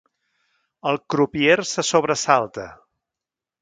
El 0.93 0.97
crupier 1.15 1.59
se 1.75 1.87
sobresalta. 1.93 2.69